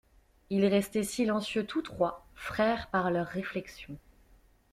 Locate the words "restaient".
0.65-1.03